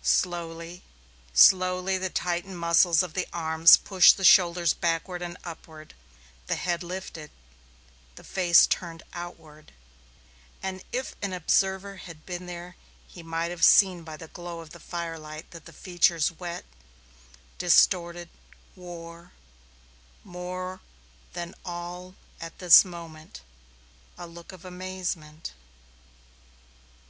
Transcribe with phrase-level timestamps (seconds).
[0.00, 0.82] Slowly,
[1.34, 5.92] slowly the tightened muscles of the arms pushed the shoulders backward and upward;
[6.46, 7.30] the head lifted;
[8.16, 9.72] the face turned outward,
[10.62, 12.74] and if an observer had been there
[13.06, 16.64] he might have seen by the glow of the firelight that the features wet,
[17.58, 18.30] distorted,
[18.74, 19.32] wore,
[20.24, 20.80] more
[21.34, 23.42] than all at this moment,
[24.16, 25.52] a look of amazement.